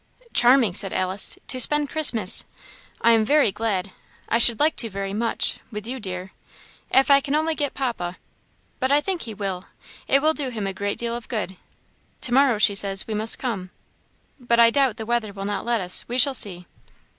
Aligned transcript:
"Charming!" 0.33 0.73
said 0.73 0.93
Alice 0.93 1.37
"to 1.47 1.59
spend 1.59 1.91
Christmas 1.91 2.43
I 3.03 3.11
am 3.11 3.23
very 3.23 3.51
glad; 3.51 3.91
I 4.27 4.39
should 4.39 4.59
like 4.59 4.75
to, 4.77 4.89
very 4.89 5.13
much 5.13 5.59
with 5.71 5.85
you 5.85 5.99
dear. 5.99 6.31
If 6.89 7.11
I 7.11 7.21
can 7.21 7.35
only 7.35 7.53
get 7.53 7.75
Papa 7.75 8.17
but 8.79 8.89
I 8.91 8.99
think 8.99 9.21
he 9.21 9.35
will; 9.35 9.65
it 10.07 10.19
will 10.23 10.33
do 10.33 10.49
him 10.49 10.65
a 10.65 10.73
great 10.73 10.97
deal 10.97 11.15
of 11.15 11.27
good. 11.27 11.55
To 12.21 12.33
morrow, 12.33 12.57
she 12.57 12.73
says, 12.73 13.05
we 13.05 13.13
must 13.13 13.37
come; 13.37 13.69
but 14.39 14.59
I 14.59 14.71
doubt 14.71 14.97
the 14.97 15.05
weather 15.05 15.31
will 15.33 15.45
not 15.45 15.65
let 15.65 15.81
us; 15.81 16.03
we 16.07 16.17
shall 16.17 16.33
see." 16.33 16.65